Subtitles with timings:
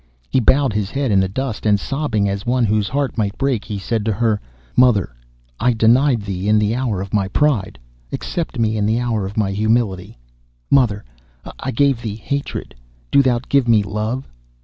[0.31, 3.63] He bowed his head in the dust, and sobbing, as one whose heart might break,
[3.65, 4.41] he said to her:
[4.75, 5.13] 'Mother,
[5.59, 7.77] I denied thee in the hour of my pride.
[8.11, 10.17] Accept me in the hour of my humility.
[10.71, 11.05] Mother,
[11.59, 12.73] I gave thee hatred.
[13.11, 14.27] Do thou give me love.